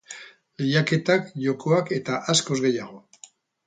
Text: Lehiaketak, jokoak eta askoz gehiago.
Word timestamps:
Lehiaketak, 0.61 1.29
jokoak 1.45 1.95
eta 2.01 2.21
askoz 2.37 2.63
gehiago. 2.69 3.05